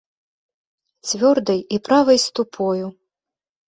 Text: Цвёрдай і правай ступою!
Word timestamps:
Цвёрдай 1.11 1.59
і 1.77 1.81
правай 1.91 2.19
ступою! 2.29 2.85